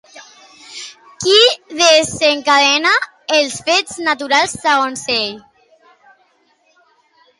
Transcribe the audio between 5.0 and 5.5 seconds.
ell?